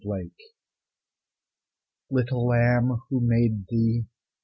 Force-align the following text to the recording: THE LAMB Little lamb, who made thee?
THE 0.03 0.07
LAMB 0.09 0.31
Little 2.09 2.47
lamb, 2.47 3.01
who 3.11 3.19
made 3.19 3.67
thee? 3.69 4.07